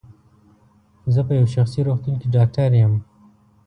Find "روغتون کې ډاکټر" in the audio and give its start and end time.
1.87-2.69